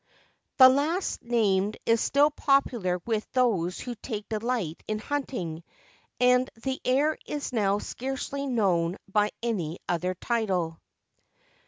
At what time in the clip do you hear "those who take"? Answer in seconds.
3.33-4.27